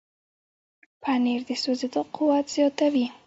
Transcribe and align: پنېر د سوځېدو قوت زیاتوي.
پنېر 1.01 1.41
د 1.47 1.49
سوځېدو 1.63 2.01
قوت 2.15 2.45
زیاتوي. 2.55 3.05